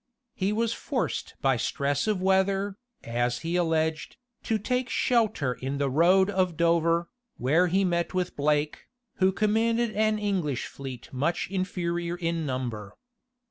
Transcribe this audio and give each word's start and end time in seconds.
He 0.33 0.51
was 0.51 0.73
forced 0.73 1.35
by 1.43 1.57
stress 1.57 2.07
of 2.07 2.19
weather, 2.23 2.75
as 3.03 3.41
he 3.45 3.55
alleged, 3.55 4.17
to 4.41 4.57
take 4.57 4.89
shelter 4.89 5.53
in 5.53 5.77
the 5.77 5.91
road 5.91 6.27
of 6.31 6.57
Dover, 6.57 7.07
where 7.37 7.67
he 7.67 7.85
met 7.85 8.11
with 8.11 8.35
Blake, 8.35 8.87
who 9.17 9.31
commanded 9.31 9.95
an 9.95 10.17
English 10.17 10.65
fleet 10.65 11.13
much 11.13 11.51
inferior 11.51 12.15
in 12.15 12.47
number. 12.47 12.97